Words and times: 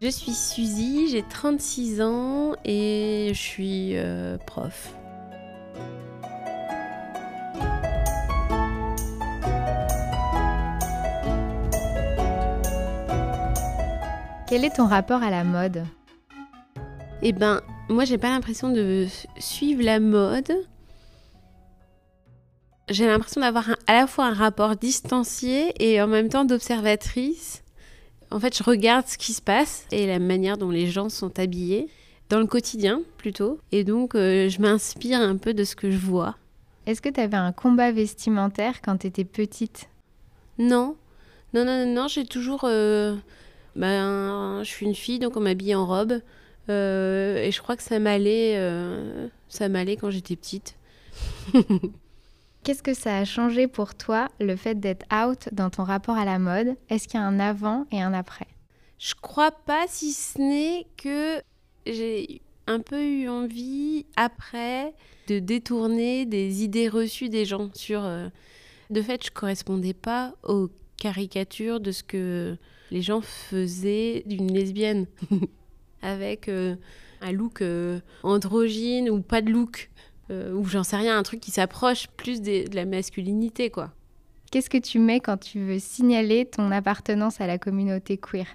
Je 0.00 0.06
suis 0.06 0.32
Suzy, 0.32 1.08
j'ai 1.08 1.24
36 1.24 2.00
ans 2.02 2.54
et 2.64 3.32
je 3.34 3.38
suis 3.38 3.96
euh, 3.96 4.38
prof. 4.46 4.94
Quel 14.48 14.64
est 14.64 14.76
ton 14.76 14.86
rapport 14.86 15.24
à 15.24 15.30
la 15.30 15.42
mode? 15.42 15.84
Eh 17.22 17.32
ben, 17.32 17.60
moi 17.88 18.04
j'ai 18.04 18.18
pas 18.18 18.30
l'impression 18.30 18.70
de 18.70 19.08
suivre 19.38 19.82
la 19.82 19.98
mode. 19.98 20.52
J'ai 22.88 23.08
l'impression 23.08 23.40
d'avoir 23.40 23.70
à 23.88 23.94
la 23.94 24.06
fois 24.06 24.26
un 24.26 24.32
rapport 24.32 24.76
distancié 24.76 25.74
et 25.80 26.00
en 26.00 26.06
même 26.06 26.28
temps 26.28 26.44
d'observatrice. 26.44 27.64
En 28.30 28.40
fait, 28.40 28.56
je 28.56 28.62
regarde 28.62 29.06
ce 29.06 29.18
qui 29.18 29.32
se 29.32 29.42
passe 29.42 29.86
et 29.90 30.06
la 30.06 30.18
manière 30.18 30.58
dont 30.58 30.70
les 30.70 30.86
gens 30.86 31.08
sont 31.08 31.38
habillés, 31.38 31.88
dans 32.28 32.40
le 32.40 32.46
quotidien 32.46 33.02
plutôt. 33.16 33.58
Et 33.72 33.84
donc, 33.84 34.14
euh, 34.14 34.48
je 34.48 34.60
m'inspire 34.60 35.20
un 35.20 35.36
peu 35.36 35.54
de 35.54 35.64
ce 35.64 35.74
que 35.74 35.90
je 35.90 35.98
vois. 35.98 36.36
Est-ce 36.86 37.00
que 37.00 37.08
tu 37.08 37.20
avais 37.20 37.36
un 37.36 37.52
combat 37.52 37.90
vestimentaire 37.92 38.80
quand 38.82 38.98
tu 38.98 39.06
étais 39.06 39.24
petite? 39.24 39.88
Non, 40.58 40.96
non, 41.54 41.64
non, 41.64 41.86
non, 41.86 41.94
non 41.94 42.08
j'ai 42.08 42.24
toujours... 42.26 42.64
euh, 42.64 43.16
ben, 43.76 44.62
je 44.62 44.68
suis 44.68 44.86
une 44.86 44.94
fille, 44.94 45.18
donc 45.18 45.36
on 45.36 45.40
m'habille 45.40 45.74
en 45.74 45.86
robe. 45.86 46.20
Euh, 46.68 47.42
et 47.42 47.50
je 47.50 47.62
crois 47.62 47.76
que 47.76 47.82
ça 47.82 47.98
m'allait, 47.98 48.54
euh, 48.56 49.28
ça 49.48 49.68
m'allait 49.68 49.96
quand 49.96 50.10
j'étais 50.10 50.36
petite. 50.36 50.76
Qu'est-ce 52.68 52.82
que 52.82 52.92
ça 52.92 53.16
a 53.16 53.24
changé 53.24 53.66
pour 53.66 53.94
toi, 53.94 54.28
le 54.40 54.54
fait 54.54 54.78
d'être 54.78 55.06
out 55.10 55.48
dans 55.52 55.70
ton 55.70 55.84
rapport 55.84 56.18
à 56.18 56.26
la 56.26 56.38
mode? 56.38 56.76
Est-ce 56.90 57.08
qu'il 57.08 57.18
y 57.18 57.22
a 57.22 57.26
un 57.26 57.40
avant 57.40 57.86
et 57.90 58.02
un 58.02 58.12
après? 58.12 58.46
Je 58.98 59.14
crois 59.14 59.52
pas, 59.52 59.86
si 59.88 60.12
ce 60.12 60.38
n'est 60.38 60.86
que 60.98 61.40
j'ai 61.86 62.42
un 62.66 62.80
peu 62.80 63.02
eu 63.02 63.26
envie, 63.26 64.04
après, 64.16 64.92
de 65.28 65.38
détourner 65.38 66.26
des 66.26 66.62
idées 66.62 66.90
reçues 66.90 67.30
des 67.30 67.46
gens 67.46 67.70
sur... 67.72 68.04
euh, 68.04 68.28
de 68.90 69.00
fait, 69.00 69.24
je 69.24 69.30
correspondais 69.30 69.94
pas 69.94 70.34
aux 70.42 70.68
caricatures 70.98 71.80
de 71.80 71.90
ce 71.90 72.02
que 72.02 72.58
les 72.90 73.00
gens 73.00 73.22
faisaient 73.22 74.24
d'une 74.26 74.52
lesbienne. 74.52 75.06
Avec 76.02 76.50
euh, 76.50 76.76
un 77.22 77.32
look 77.32 77.62
euh, 77.62 78.00
androgyne 78.22 79.08
ou 79.08 79.22
pas 79.22 79.40
de 79.40 79.48
look. 79.48 79.88
Euh, 80.30 80.52
ou 80.52 80.64
j'en 80.64 80.84
sais 80.84 80.96
rien, 80.96 81.16
un 81.18 81.22
truc 81.22 81.40
qui 81.40 81.50
s'approche 81.50 82.06
plus 82.16 82.40
des- 82.40 82.64
de 82.64 82.76
la 82.76 82.84
masculinité, 82.84 83.70
quoi. 83.70 83.92
Qu'est-ce 84.50 84.70
que 84.70 84.78
tu 84.78 84.98
mets 84.98 85.20
quand 85.20 85.36
tu 85.38 85.60
veux 85.60 85.78
signaler 85.78 86.46
ton 86.46 86.70
appartenance 86.70 87.40
à 87.40 87.46
la 87.46 87.58
communauté 87.58 88.16
queer? 88.16 88.46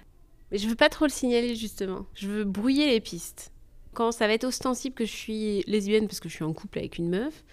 Mais 0.50 0.58
je 0.58 0.68
veux 0.68 0.74
pas 0.74 0.88
trop 0.88 1.04
le 1.04 1.10
signaler 1.10 1.54
justement. 1.54 2.06
Je 2.14 2.28
veux 2.28 2.44
brouiller 2.44 2.88
les 2.88 3.00
pistes. 3.00 3.50
Quand 3.92 4.10
ça 4.10 4.26
va 4.26 4.32
être 4.32 4.44
ostensible 4.44 4.94
que 4.94 5.04
je 5.04 5.12
suis 5.12 5.62
lesbienne 5.68 6.06
parce 6.08 6.18
que 6.18 6.28
je 6.28 6.34
suis 6.34 6.44
en 6.44 6.52
couple 6.52 6.78
avec 6.78 6.98
une 6.98 7.08
meuf, 7.10 7.44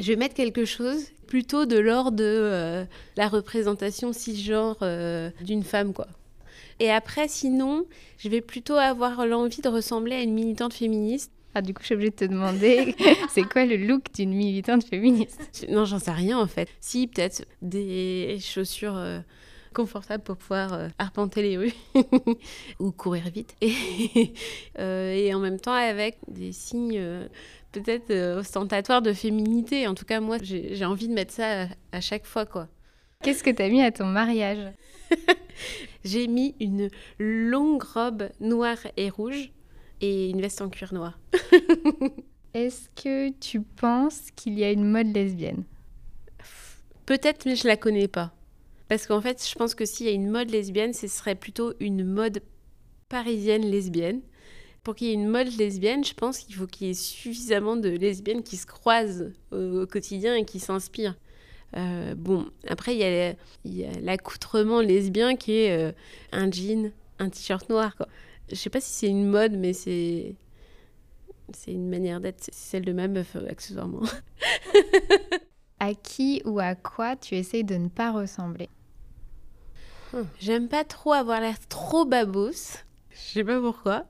je 0.00 0.06
vais 0.10 0.16
mettre 0.16 0.34
quelque 0.34 0.64
chose 0.64 1.06
plutôt 1.28 1.66
de 1.66 1.78
l'ordre 1.78 2.10
de 2.16 2.24
euh, 2.24 2.84
la 3.16 3.28
représentation 3.28 4.12
cisgenre 4.12 4.78
euh, 4.82 5.30
d'une 5.42 5.62
femme, 5.62 5.92
quoi. 5.92 6.08
Et 6.80 6.90
après, 6.90 7.28
sinon, 7.28 7.84
je 8.18 8.28
vais 8.28 8.40
plutôt 8.40 8.74
avoir 8.74 9.24
l'envie 9.24 9.60
de 9.62 9.68
ressembler 9.68 10.16
à 10.16 10.20
une 10.22 10.34
militante 10.34 10.74
féministe. 10.74 11.30
Ah, 11.54 11.62
du 11.62 11.72
coup, 11.72 11.82
je 11.82 11.86
suis 11.86 11.94
obligée 11.94 12.10
de 12.10 12.16
te 12.16 12.24
demander, 12.24 12.96
c'est 13.28 13.44
quoi 13.44 13.64
le 13.64 13.76
look 13.76 14.12
d'une 14.12 14.34
militante 14.34 14.84
féministe? 14.84 15.66
Non, 15.68 15.84
j'en 15.84 16.00
sais 16.00 16.10
rien 16.10 16.38
en 16.38 16.48
fait. 16.48 16.68
Si, 16.80 17.06
peut-être 17.06 17.44
des 17.62 18.38
chaussures 18.40 18.96
euh, 18.96 19.20
confortables 19.72 20.24
pour 20.24 20.36
pouvoir 20.36 20.72
euh, 20.72 20.88
arpenter 20.98 21.42
les 21.42 21.56
rues 21.56 21.74
ou 22.80 22.90
courir 22.90 23.30
vite. 23.30 23.54
Et, 23.60 23.72
euh, 24.80 25.12
et 25.12 25.32
en 25.32 25.38
même 25.38 25.60
temps 25.60 25.72
avec 25.72 26.18
des 26.26 26.50
signes 26.50 27.00
peut-être 27.70 28.12
ostentatoires 28.38 29.02
de 29.02 29.12
féminité. 29.12 29.86
En 29.86 29.94
tout 29.94 30.04
cas, 30.04 30.18
moi, 30.18 30.38
j'ai 30.42 30.84
envie 30.84 31.06
de 31.06 31.14
mettre 31.14 31.32
ça 31.32 31.62
à, 31.62 31.66
à 31.92 32.00
chaque 32.00 32.26
fois, 32.26 32.46
quoi. 32.46 32.68
Qu'est-ce 33.22 33.44
que 33.44 33.50
tu 33.50 33.62
as 33.62 33.68
mis 33.68 33.80
à 33.80 33.92
ton 33.92 34.06
mariage? 34.06 34.72
J'ai 36.04 36.26
mis 36.26 36.54
une 36.60 36.90
longue 37.18 37.82
robe 37.82 38.28
noire 38.40 38.78
et 38.96 39.08
rouge 39.08 39.52
et 40.00 40.28
une 40.28 40.40
veste 40.40 40.60
en 40.60 40.68
cuir 40.68 40.92
noir. 40.92 41.18
Est-ce 42.54 42.88
que 43.02 43.30
tu 43.38 43.60
penses 43.60 44.30
qu'il 44.36 44.58
y 44.58 44.64
a 44.64 44.70
une 44.70 44.88
mode 44.88 45.14
lesbienne? 45.14 45.64
Peut-être, 47.06 47.46
mais 47.46 47.56
je 47.56 47.66
la 47.66 47.76
connais 47.76 48.08
pas. 48.08 48.32
Parce 48.88 49.06
qu'en 49.06 49.20
fait, 49.20 49.44
je 49.46 49.54
pense 49.56 49.74
que 49.74 49.84
s'il 49.84 50.06
y 50.06 50.08
a 50.08 50.12
une 50.12 50.30
mode 50.30 50.50
lesbienne, 50.50 50.92
ce 50.92 51.08
serait 51.08 51.34
plutôt 51.34 51.72
une 51.80 52.04
mode 52.04 52.40
parisienne 53.08 53.62
lesbienne. 53.62 54.20
Pour 54.82 54.94
qu'il 54.94 55.08
y 55.08 55.10
ait 55.10 55.14
une 55.14 55.28
mode 55.28 55.48
lesbienne, 55.56 56.04
je 56.04 56.12
pense 56.12 56.38
qu'il 56.38 56.54
faut 56.54 56.66
qu'il 56.66 56.88
y 56.88 56.90
ait 56.90 56.94
suffisamment 56.94 57.76
de 57.76 57.88
lesbiennes 57.88 58.42
qui 58.42 58.56
se 58.56 58.66
croisent 58.66 59.32
au, 59.50 59.86
quotidien 59.86 60.36
et 60.36 60.44
qui 60.44 60.60
s'inspirent. 60.60 61.16
Euh, 61.76 62.14
bon, 62.14 62.46
après, 62.68 62.94
il 62.94 63.00
y 63.00 63.04
a, 63.04 63.34
il 63.64 63.74
y 63.74 63.84
a 63.84 63.90
l'accoutrement 64.00 64.80
lesbien 64.80 65.36
qui 65.36 65.52
est 65.52 65.72
euh, 65.72 65.92
un 66.32 66.50
jean, 66.50 66.92
un 67.18 67.30
t-shirt 67.30 67.68
noir. 67.70 67.96
Quoi. 67.96 68.06
Je 68.50 68.56
sais 68.56 68.70
pas 68.70 68.80
si 68.80 68.92
c'est 68.92 69.08
une 69.08 69.26
mode, 69.26 69.52
mais 69.52 69.72
c'est 69.72 70.34
c'est 71.52 71.72
une 71.72 71.88
manière 71.88 72.20
d'être. 72.20 72.48
Celle 72.52 72.84
de 72.84 72.92
ma 72.92 73.08
meuf, 73.08 73.36
euh, 73.36 73.48
accessoirement. 73.48 74.02
À 75.80 75.92
qui 75.92 76.40
ou 76.46 76.60
à 76.60 76.76
quoi 76.76 77.14
tu 77.16 77.34
essayes 77.34 77.64
de 77.64 77.74
ne 77.74 77.88
pas 77.88 78.12
ressembler? 78.12 78.70
Hum, 80.14 80.26
J'aime 80.40 80.68
pas 80.68 80.84
trop 80.84 81.12
avoir 81.12 81.40
l'air 81.40 81.58
trop 81.68 82.06
babos. 82.06 82.78
Je 83.10 83.16
sais 83.18 83.44
pas 83.44 83.60
pourquoi. 83.60 84.06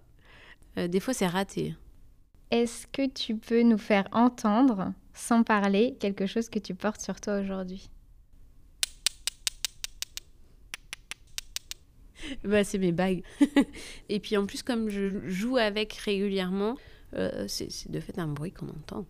Euh, 0.79 0.87
des 0.87 1.01
fois, 1.01 1.15
c'est 1.15 1.27
raté. 1.27 1.75
Est-ce 2.51 2.87
que 2.87 3.09
tu 3.09 3.37
peux 3.37 3.63
nous 3.63 3.79
faire 3.79 4.07
entendre, 4.13 4.93
sans 5.15 5.43
parler, 5.43 5.97
quelque 5.99 6.27
chose 6.27 6.49
que 6.49 6.59
tu 6.59 6.75
portes 6.75 7.01
sur 7.01 7.21
toi 7.21 7.41
aujourd'hui? 7.41 7.91
Bah, 12.45 12.65
c'est 12.65 12.79
mes 12.79 12.93
bagues. 12.93 13.23
Et 14.09 14.21
puis 14.21 14.37
en 14.37 14.47
plus, 14.47 14.63
comme 14.63 14.89
je 14.89 15.29
joue 15.29 15.57
avec 15.57 15.93
régulièrement, 15.95 16.77
c'est 17.49 17.91
de 17.91 18.01
fait 18.01 18.19
un 18.19 18.29
bruit 18.29 18.53
qu'on 18.53 18.69
entend. 18.69 19.07